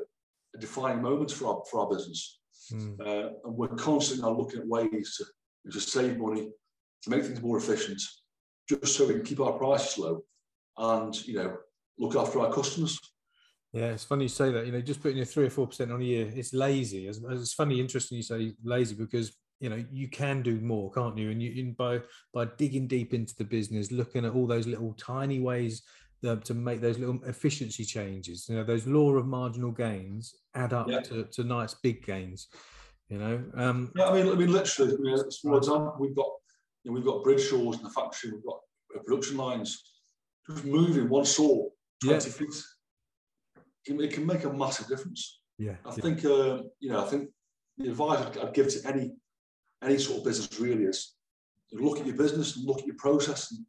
[0.55, 2.38] a defining moment for our, for our business.
[2.70, 2.94] Hmm.
[3.01, 6.51] Uh, and we're constantly now looking at ways to, to save money,
[7.03, 8.01] to make things more efficient,
[8.68, 10.25] just so we can keep our prices low
[10.79, 11.57] and, you know,
[11.98, 12.98] look after our customers.
[13.72, 14.66] Yeah, it's funny you say that.
[14.66, 17.09] You know, just putting your three or four percent on a year, it's lazy.
[17.09, 21.16] It's, it's funny, interesting you say lazy because you know you can do more, can't
[21.16, 21.31] you?
[21.31, 22.01] And you by
[22.35, 25.83] by digging deep into the business, looking at all those little tiny ways
[26.26, 28.46] uh, to make those little efficiency changes.
[28.48, 31.00] You know, those law of marginal gains add up Yeah.
[31.00, 32.48] to, to nice big gains.
[33.08, 36.14] You know, um, Yeah, I mean, I mean, literally, I mean, a small example, we've
[36.16, 36.30] got,
[36.85, 38.61] you know, we've got bridge saws in the factory, we've got
[38.96, 39.92] uh, production lines.
[40.48, 41.68] Just moving one saw
[42.02, 42.32] 20 Yeah.
[42.32, 42.54] feet,
[43.87, 45.40] it, it can make a massive difference.
[45.58, 45.94] yeah, I yeah.
[46.02, 47.30] think, uh, you know, I think
[47.78, 49.12] the advice I'd, I'd give to any
[49.82, 51.16] any sort of business really is
[51.72, 53.66] look at your business and look at your process and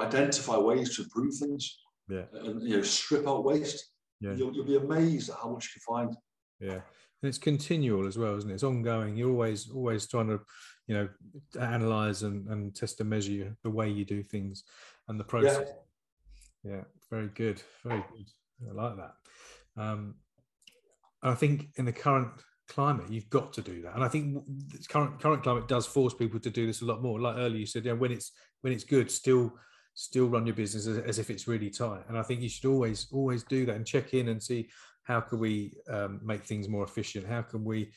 [0.00, 1.78] identify ways to improve things.
[2.08, 2.22] Yeah.
[2.32, 3.84] And you know, strip out waste.
[4.20, 4.32] Yeah.
[4.32, 6.16] You'll, you'll be amazed at how much you can find.
[6.60, 6.80] Yeah,
[7.22, 8.54] and it's continual as well, isn't it?
[8.54, 9.16] It's ongoing.
[9.16, 10.40] You're always always trying to,
[10.86, 11.08] you know,
[11.60, 14.64] analyze and, and test and measure the way you do things
[15.08, 15.68] and the process.
[16.64, 18.26] Yeah, yeah very good, very good.
[18.70, 19.12] I like that.
[19.76, 20.14] Um,
[21.22, 22.30] and I think in the current
[22.68, 23.94] climate, you've got to do that.
[23.94, 24.42] And I think
[24.88, 27.20] current current climate does force people to do this a lot more.
[27.20, 29.52] Like earlier, you said, yeah, when it's when it's good, still
[29.96, 32.02] still run your business as, as if it's really tight.
[32.08, 34.68] And I think you should always always do that and check in and see
[35.02, 37.26] how can we um, make things more efficient.
[37.26, 37.92] How can we,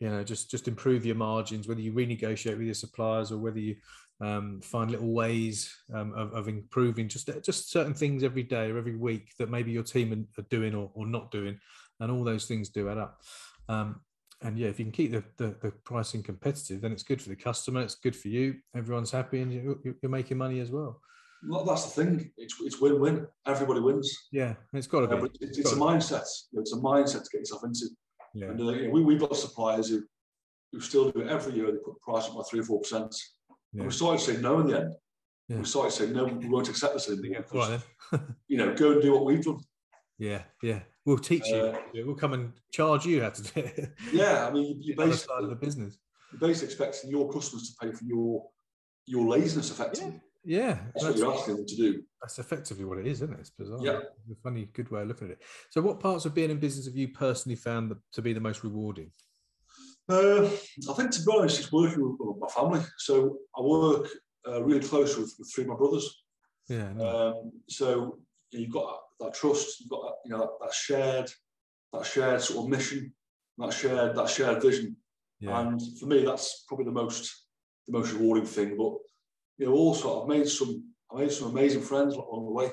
[0.00, 1.68] you know, just just improve your margins.
[1.68, 3.76] Whether you renegotiate with your suppliers or whether you
[4.20, 8.78] um, find little ways um, of, of improving just just certain things every day or
[8.78, 11.58] every week that maybe your team are- doing or, or not doing,
[12.00, 13.20] and all those things do add up.
[13.68, 14.00] Um,
[14.42, 17.30] and yeah, if you can keep the, the, the pricing competitive, then it's good for
[17.30, 21.00] the customer, it's good for you, everyone's happy, and you, you're making money as well.
[21.48, 22.30] Well, that's the thing.
[22.36, 23.26] It's, it's win-win.
[23.46, 24.28] Everybody wins.
[24.32, 25.16] Yeah, it's got to be.
[25.20, 26.24] but it's, it's a mindset.
[26.52, 27.86] You know, it's a mindset to get yourself into.
[28.34, 30.02] Yeah, And uh, you know, we, we've got suppliers who,
[30.72, 31.66] who still do it every year.
[31.66, 33.14] They put the price up by three or four percent.
[33.72, 33.80] yeah.
[33.82, 34.94] And we started to say no in the end.
[35.48, 35.58] Yeah.
[35.58, 37.44] We started to say no, we won't accept this Yeah, anymore.
[37.52, 37.80] all right.
[38.48, 39.60] You know, go and do what we've done.
[40.18, 40.80] yeah, yeah.
[41.04, 41.56] We'll teach you.
[41.56, 43.90] Uh, We'll come and charge you how to do it.
[44.12, 45.98] Yeah, I mean, you The basically, side of the business.
[46.32, 48.46] you're basically expecting your customers to pay for your
[49.06, 50.18] your laziness, effectively.
[50.44, 52.02] Yeah, That's what you're asking them to do.
[52.20, 53.40] That's effectively what it is, isn't it?
[53.40, 53.78] It's bizarre.
[53.80, 54.00] Yeah.
[54.28, 55.42] It's a funny, good way of looking at it.
[55.70, 58.40] So, what parts of being in business have you personally found the, to be the
[58.40, 59.10] most rewarding?
[60.08, 62.80] Uh, I think, to be honest, it's working with, with my family.
[62.98, 64.08] So I work
[64.46, 66.24] uh, really close with, with three of my brothers.
[66.68, 67.08] Yeah, no.
[67.08, 68.18] Um, so
[68.50, 71.30] you've got that, that trust, you've got that, you know that, that shared,
[71.92, 73.14] that shared sort of mission,
[73.58, 74.96] that shared that shared vision.
[75.40, 77.46] yeah, And for me, that's probably the most
[77.86, 78.76] the most rewarding thing.
[78.76, 78.94] But
[79.58, 82.72] you know, also I've made some I made some amazing friends along the way.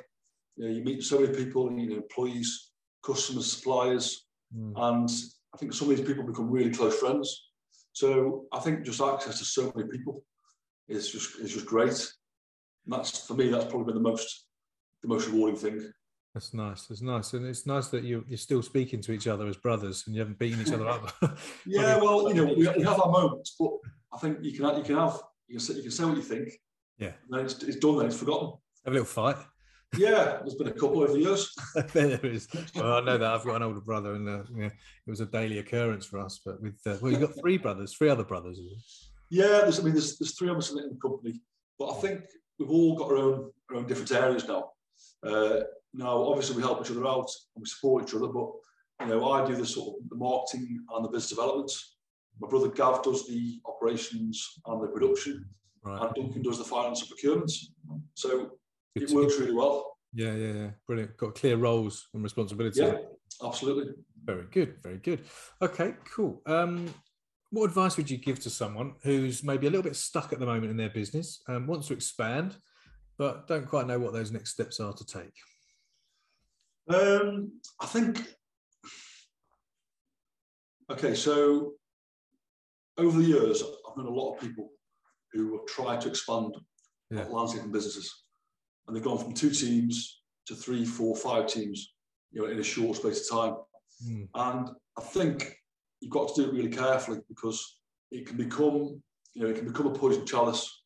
[0.55, 2.71] You know, you meet so many people, you know, employees,
[3.05, 4.73] customers, suppliers, Mm.
[4.75, 5.09] and
[5.53, 7.51] I think some of these people become really close friends.
[7.93, 10.25] So I think just access to so many people
[10.89, 11.91] is just is just great.
[12.83, 14.47] And that's for me, that's probably been the most
[15.03, 15.89] the most rewarding thing.
[16.33, 16.87] that's nice.
[16.87, 20.03] That's nice, and it's nice that you you're still speaking to each other as brothers,
[20.05, 21.13] and you haven't beaten each other up.
[21.65, 23.71] Yeah, well, you know, we, we have our moments, but
[24.13, 25.17] I think you can you can have
[25.47, 26.49] you can say, you can say what you think.
[26.97, 27.13] Yeah.
[27.31, 27.97] And it's, it's done.
[27.97, 28.53] Then it's forgotten.
[28.85, 29.37] Have a little fight.
[29.97, 31.53] Yeah, there's been a couple over the years.
[31.93, 32.47] there is.
[32.73, 35.25] Well, I know that I've got an older brother, and uh, yeah, it was a
[35.25, 36.39] daily occurrence for us.
[36.45, 38.57] But with uh, well, you've got three brothers, three other brothers.
[39.29, 41.41] Yeah, there's I mean there's there's three of us in the company,
[41.77, 42.21] but I think
[42.57, 44.71] we've all got our own our own different areas now.
[45.23, 45.59] Uh,
[45.93, 48.49] now, obviously, we help each other out and we support each other, but
[49.01, 51.71] you know, I do the sort of the marketing and the business development.
[52.39, 55.45] My brother Gav does the operations and the production,
[55.83, 56.01] Right.
[56.01, 57.51] and Duncan does the finance and procurement.
[58.13, 58.51] So
[58.95, 59.97] Good it works really well.
[60.13, 60.69] Yeah, yeah, yeah.
[60.87, 61.17] Brilliant.
[61.17, 62.81] Got clear roles and responsibilities.
[62.81, 62.97] Yeah,
[63.43, 63.93] absolutely.
[64.23, 65.21] Very good, very good.
[65.61, 66.41] Okay, cool.
[66.45, 66.93] Um,
[67.49, 70.45] what advice would you give to someone who's maybe a little bit stuck at the
[70.45, 72.57] moment in their business and wants to expand,
[73.17, 75.33] but don't quite know what those next steps are to take?
[76.89, 78.21] Um, I think.
[80.89, 81.73] Okay, so
[82.97, 84.71] over the years, I've known a lot of people
[85.33, 86.55] who tried to expand
[87.09, 87.27] Yeah.
[87.27, 88.23] landscaping businesses,
[88.87, 91.93] and they've gone from two teams to three, four, five teams,
[92.31, 93.55] you know, in a short space of time.
[94.03, 95.53] Hmm, And I think
[95.99, 97.79] you've got to do it really carefully because
[98.11, 99.01] it can become,
[99.33, 100.83] you know, it can become a poison chalice.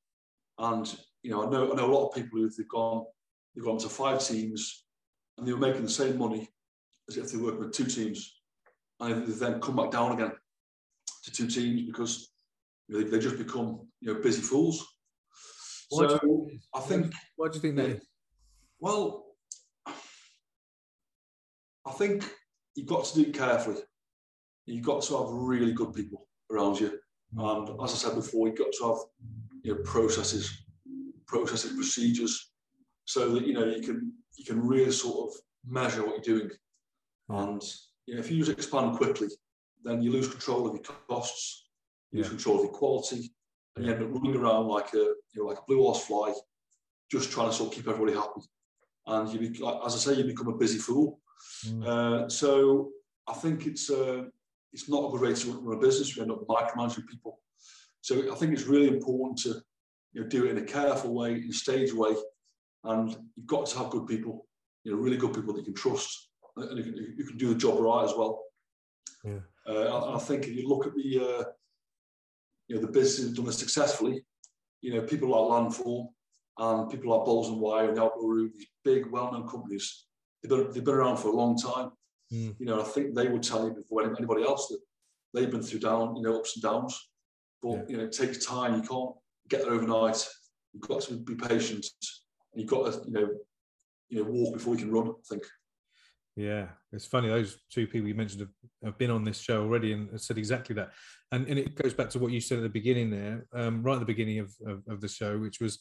[0.57, 0.85] And
[1.23, 3.05] you know, I know I know a lot of people who they've gone,
[3.55, 4.85] they've gone to five teams,
[5.37, 6.49] and they were making the same money
[7.09, 8.39] as if they were working with two teams,
[8.99, 10.31] and they've then come back down again
[11.23, 12.31] to two teams because
[12.89, 14.85] they, they just become you know busy fools.
[15.91, 16.61] You So think?
[16.73, 18.07] I think What do you think that is?
[18.79, 19.25] well,
[21.85, 22.29] I think
[22.75, 23.81] you've got to do it carefully.
[24.65, 26.99] You've got to have really good people around you.
[27.37, 28.97] And as I said before, you've got to have
[29.61, 30.65] you know, processes,
[31.27, 32.51] processes, procedures,
[33.05, 35.35] so that you know you can you can really sort of
[35.67, 36.51] measure what you're doing.
[37.29, 37.35] Hmm.
[37.35, 37.63] And
[38.05, 39.27] you know, if you just expand quickly,
[39.83, 41.64] then you lose control of your costs, you
[42.11, 42.29] lose Yeah.
[42.29, 43.33] control of your quality,
[43.75, 46.33] and you end up running around like a you know like a blue horse fly,
[47.11, 48.41] just trying to sort of keep everybody happy.
[49.07, 51.19] And you, be, like, as I say, you become a busy fool.
[51.67, 51.85] Mm.
[51.85, 52.91] Uh, so
[53.27, 54.23] I think it's uh,
[54.73, 56.15] it's not a good way to run a business.
[56.15, 57.41] You end up micromanaging people.
[58.01, 59.61] So I think it's really important to
[60.13, 62.15] you know do it in a careful way, in a staged way,
[62.83, 64.47] and you've got to have good people,
[64.83, 67.49] you know, really good people that you can trust and you can, you can do
[67.49, 68.43] the job right as well.
[69.23, 69.39] Yeah.
[69.67, 71.43] Uh, and I think if you look at the uh,
[72.67, 74.23] you know the businesses who've done this successfully,
[74.81, 76.07] you know people like Landform
[76.57, 80.05] and people like Bowles and Wyer and the Outdoor Room, these big well-known companies,
[80.41, 81.91] they've been, they've been around for a long time.
[82.31, 82.55] Mm.
[82.59, 84.79] You know, I think they would tell you before anybody else that
[85.33, 87.09] they've been through down, you know, ups and downs.
[87.61, 87.83] But Yeah.
[87.89, 88.75] you know, it takes time.
[88.75, 89.11] You can't
[89.49, 90.25] get there overnight.
[90.73, 91.85] You've got to be patient.
[92.53, 93.29] And you've got to, you know,
[94.09, 95.09] you know, walk before you can run.
[95.09, 95.43] I think.
[96.35, 97.29] Yeah, it's funny.
[97.29, 98.49] Those two people you mentioned have,
[98.83, 100.91] have been on this show already and said exactly that.
[101.31, 103.95] And, and it goes back to what you said at the beginning there, um, right
[103.95, 105.79] at the beginning of, of, of the show, which was,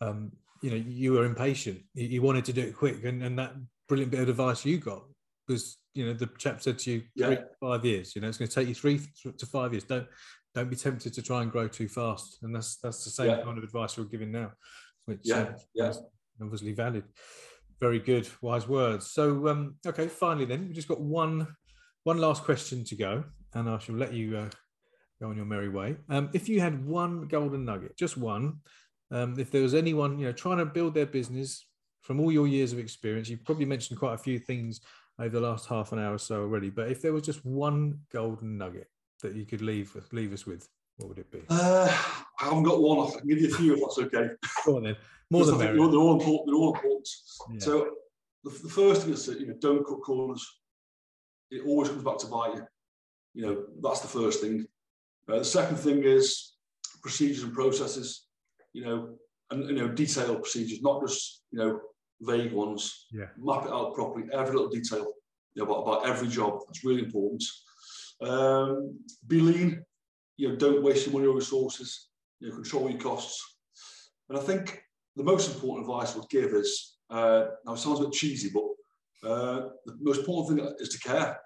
[0.00, 1.80] um, you know, you were impatient.
[1.94, 3.04] You, you wanted to do it quick.
[3.04, 3.54] And, and that
[3.88, 5.02] brilliant bit of advice you got
[5.48, 7.30] was, you know, the chap said to you, Yeah.
[7.30, 9.00] to five years, you know, it's going to take you three
[9.36, 9.84] to five years.
[9.84, 10.06] Don't
[10.52, 12.38] don't be tempted to try and grow too fast.
[12.42, 13.42] And that's that's the same Yeah.
[13.42, 14.52] kind of advice we're giving now,
[15.06, 15.88] which Yeah, uh, yeah.
[15.90, 16.00] is
[16.42, 17.04] obviously valid.
[17.80, 19.10] Very good, wise words.
[19.10, 21.46] So, um, okay, finally, then we've just got one
[22.04, 23.24] one last question to go,
[23.54, 24.50] and I shall let you uh,
[25.20, 25.96] go on your merry way.
[26.08, 28.60] Um, if you had one golden nugget, just one,
[29.10, 31.66] um, if there was anyone you know trying to build their business
[32.02, 34.80] from all your years of experience, you've probably mentioned quite a few things
[35.18, 36.70] over the last half an hour or so already.
[36.70, 38.88] But if there was just one golden nugget
[39.22, 41.42] that you could leave leave us with, what would it be?
[41.50, 41.86] Uh,
[42.40, 43.06] I haven't got one.
[43.06, 44.30] I can give you a few if that's okay.
[44.64, 44.96] Go on then.
[45.30, 45.76] More than merry.
[45.76, 46.46] they're, all important.
[46.46, 47.08] They're all important.
[47.52, 47.60] Yeah.
[47.60, 47.90] So
[48.42, 50.44] the, the first thing is that you know don't cut corners.
[51.52, 52.66] It always comes back to bite you.
[53.34, 54.66] You know that's the first thing.
[55.30, 56.54] Uh, the second thing is
[57.02, 58.26] procedures and processes.
[58.72, 59.08] You know,
[59.50, 61.80] and you know detailed procedures, not just you know
[62.20, 63.06] vague ones.
[63.12, 63.26] Yeah.
[63.38, 65.06] Map it out properly, every little detail
[65.54, 66.60] you know, about, about every job.
[66.66, 67.44] That's really important.
[68.20, 69.84] Um, be lean.
[70.36, 72.08] You know, don't waste your money or resources.
[72.38, 73.42] You know, control your costs.
[74.28, 74.82] And I think
[75.16, 78.50] the most important advice I would give is uh, now it sounds a bit cheesy,
[78.54, 81.40] but uh, the most important thing is to care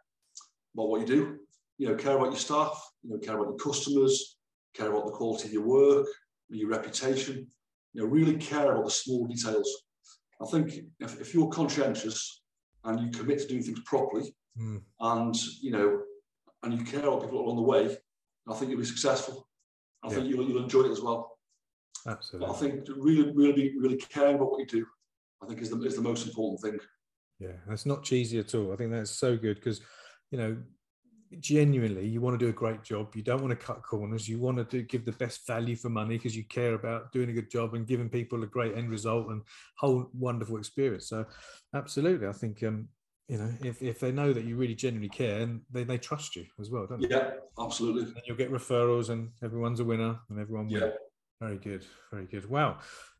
[0.74, 1.38] about what you do.
[1.78, 2.80] You know, care about your staff.
[3.02, 4.38] You know, care about your customers.
[4.74, 6.06] Care about the quality of your work,
[6.48, 7.46] your reputation.
[7.92, 9.70] You know, really care about the small details.
[10.42, 12.42] I think if, if you're conscientious
[12.84, 14.82] and you commit to doing things properly, Mm.
[15.00, 16.00] and you know,
[16.62, 17.96] and you care about people along the way,
[18.48, 19.48] I think you'll be successful.
[20.04, 21.38] I think you'll, you'll enjoy it as well.
[22.04, 22.54] But Absolutely.
[22.54, 24.86] I think really, really, really caring about what you do,
[25.42, 26.78] I think is the, is the most important thing.
[27.40, 28.72] Yeah, that's not cheesy at all.
[28.72, 29.80] I think that's so good because,
[30.30, 30.56] you know,
[31.40, 33.14] genuinely, you want to do a great job.
[33.14, 34.28] You don't want to cut corners.
[34.28, 37.30] You want to do, give the best value for money because you care about doing
[37.30, 39.42] a good job and giving people a great end result and
[39.78, 41.08] whole wonderful experience.
[41.08, 41.26] So,
[41.74, 42.88] absolutely, I think um,
[43.28, 46.36] you know if, if they know that you really genuinely care and they, they trust
[46.36, 47.08] you as well, don't they?
[47.08, 48.02] Yeah, absolutely.
[48.02, 50.82] And you'll get referrals and everyone's a winner and everyone wins.
[50.82, 50.90] Yeah.
[51.40, 52.48] Very good, very good.
[52.48, 52.78] Wow.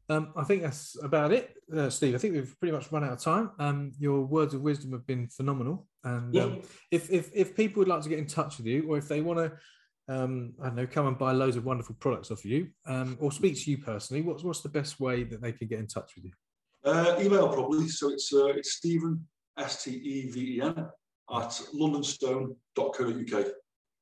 [0.09, 2.15] Um, I think that's about it, uh, Steve.
[2.15, 3.51] I think we've pretty much run out of time.
[3.59, 5.87] Um, your words of wisdom have been phenomenal.
[6.05, 8.99] And um, if, if if people would like to get in touch with you, or
[8.99, 9.53] if they want to,
[10.15, 13.33] um, I don't know, come and buy loads of wonderful products off you, um, or
[13.33, 16.13] speak to you personally, what's what's the best way that they can get in touch
[16.17, 16.33] with you?
[16.85, 17.89] Uh, email probably.
[17.89, 20.87] So it's uh, it's Stephen S T E V E N
[21.31, 23.47] at londonstone.co.uk.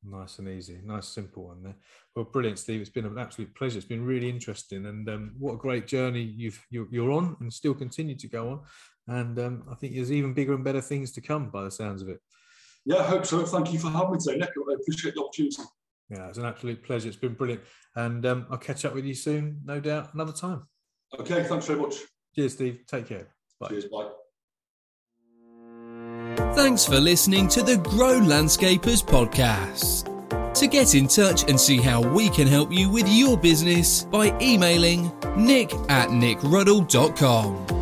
[0.04, 1.76] Nice and easy, nice simple one there.
[2.16, 2.80] Well, brilliant, Steve.
[2.80, 3.78] It's been an absolute pleasure.
[3.78, 7.52] It's been really interesting, and um, what a great journey you've you're, you're on, and
[7.52, 8.60] still continue to go on.
[9.06, 12.02] And um, I think there's even bigger and better things to come, by the sounds
[12.02, 12.20] of it.
[12.84, 13.44] Yeah, I hope so.
[13.44, 14.50] Thank you for having me today, Nick.
[14.50, 15.62] I appreciate the opportunity.
[16.10, 17.06] Yeah, it's an absolute pleasure.
[17.06, 17.62] It's been brilliant,
[17.94, 20.66] and um, I'll catch up with you soon, no doubt, another time.
[21.18, 21.94] Okay, thanks very much.
[22.34, 22.80] Cheers, Steve.
[22.88, 23.28] Take care.
[23.60, 23.68] Bye.
[23.68, 24.10] Cheers, bye.
[26.54, 30.08] Thanks for listening to the Grow Landscapers podcast.
[30.54, 34.36] To get in touch and see how we can help you with your business by
[34.40, 37.81] emailing nick at nickruddle.com.